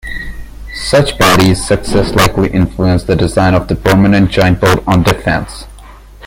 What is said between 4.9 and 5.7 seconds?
Defense.